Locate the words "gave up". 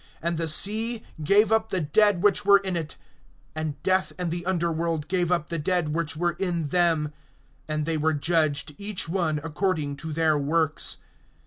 1.23-1.69, 5.07-5.49